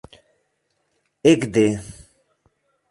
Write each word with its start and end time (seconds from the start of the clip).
ekde 1.31 1.65